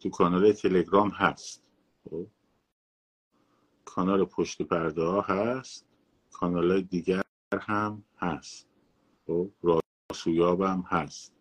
تو 0.00 0.10
کانال 0.10 0.52
تلگرام 0.52 1.08
هست. 1.08 1.70
خب؟ 2.04 2.26
کانال 3.84 4.24
پشت 4.24 4.62
پرده 4.62 5.02
ها 5.02 5.20
هست. 5.20 5.86
کانال 6.32 6.80
دیگر 6.80 7.22
هم 7.52 8.04
هست. 8.18 8.68
خب؟ 9.26 9.50
راسویاب 9.62 10.60
هم 10.60 10.84
هست. 10.88 11.32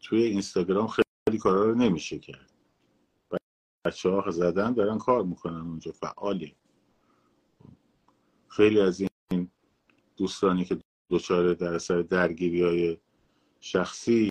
توی 0.00 0.22
اینستاگرام 0.22 0.86
خیلی 0.86 1.38
کارا 1.38 1.64
رو 1.64 1.74
نمیشه 1.74 2.18
کرد. 2.18 2.52
بچه 3.84 4.10
ها 4.10 4.30
زدن 4.30 4.72
دارن 4.72 4.98
کار 4.98 5.22
می‌کنن 5.22 5.60
اونجا 5.60 5.92
فعالی 5.92 6.56
خیلی 8.48 8.80
از 8.80 9.00
این 9.00 9.50
دوستانی 10.16 10.64
که 10.64 10.78
دچار 11.10 11.54
در 11.54 11.74
اثر 11.74 12.02
درگیری 12.02 12.62
های 12.62 12.98
شخصی 13.60 14.28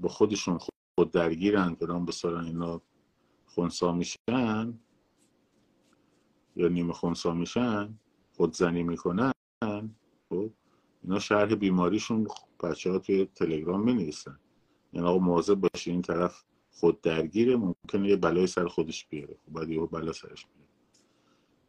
با 0.00 0.08
خودشون 0.08 0.58
خود 0.58 1.10
درگیرن 1.10 1.74
فلان 1.74 2.04
بسارن 2.04 2.44
اینا 2.44 2.82
خونسا 3.46 3.92
میشن 3.92 4.78
یا 6.56 6.68
نیمه 6.68 6.92
خونسا 6.92 7.34
میشن 7.34 7.98
خودزنی 8.36 8.82
می‌کنن 8.82 9.32
خب 10.28 10.50
اینا 11.02 11.18
شرح 11.18 11.54
بیماریشون 11.54 12.28
بچه 12.62 12.90
ها 12.90 12.98
توی 12.98 13.24
تلگرام 13.24 13.82
می 13.82 13.94
نویسن 13.94 14.38
یعنی 14.92 15.08
آقا 15.08 15.18
مواظب 15.18 15.54
باشه 15.54 15.90
این 15.90 16.02
طرف 16.02 16.44
خود 16.70 17.00
درگیره 17.00 17.56
ممکنه 17.56 18.08
یه 18.08 18.16
بلای 18.16 18.46
سر 18.46 18.66
خودش 18.66 19.06
بیاره. 19.06 19.36
خب 19.46 19.52
باید 19.52 19.68
یه 19.68 19.86
بلا 19.86 20.12
سرش 20.12 20.46
بیاره 20.46 20.70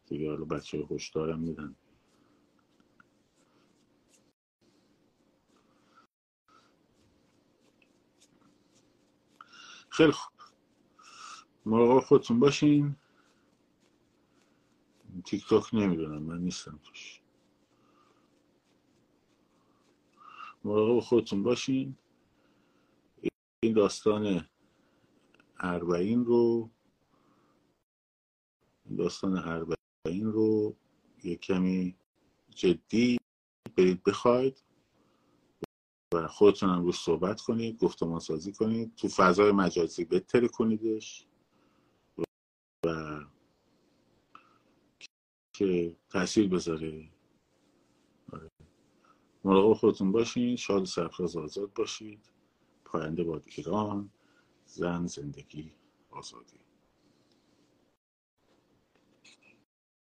دیگه 0.07 0.29
حالا 0.29 0.45
بچه 0.45 0.85
خوشدارم 0.85 1.39
میدن. 1.39 1.75
خیلی 9.97 10.11
خوب. 10.11 10.33
مراقب 11.65 12.05
خودتون 12.05 12.39
باشین. 12.39 12.95
تیک 15.25 15.47
تاک 15.49 15.73
نمی‌دونم 15.73 16.23
من 16.23 16.37
نیستم 16.41 16.79
توش. 16.83 17.21
مراقب 20.63 20.99
خودتون 20.99 21.43
باشین. 21.43 21.97
این 23.63 23.73
داستان 23.73 24.49
اربعین 25.59 26.25
رو 26.25 26.69
داستان 28.97 29.37
اربعین 29.37 30.31
رو 30.31 30.75
یه 31.23 31.35
کمی 31.35 31.97
جدی 32.49 33.17
برید 33.77 34.03
بخواید. 34.03 34.63
و 36.13 36.27
خودتون 36.27 36.69
هم 36.69 36.83
روش 36.83 36.99
صحبت 36.99 37.41
کنید 37.41 37.79
گفتمان 37.79 38.19
سازی 38.19 38.53
کنید. 38.53 38.95
تو 38.95 39.07
فضای 39.07 39.51
مجازی 39.51 40.05
بهتری 40.05 40.49
کنیدش. 40.49 41.27
و 42.85 43.19
که 45.53 45.95
تاثیر 46.09 46.49
بذاره. 46.49 47.11
آره. 48.33 48.49
مراقب 49.43 49.73
خودتون 49.73 50.11
باشین. 50.11 50.55
شاد 50.55 50.85
سرفراز 50.85 51.37
آزاد 51.37 51.73
باشید. 51.73 52.29
پاینده 52.85 53.23
باد 53.23 53.43
ایران. 53.57 54.11
زن 54.65 55.05
زندگی 55.05 55.73
آزادی. 56.11 56.66